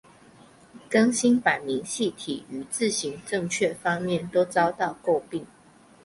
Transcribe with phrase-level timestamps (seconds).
[0.89, 5.45] 更新版细明体于字形正确方面都遭到诟病。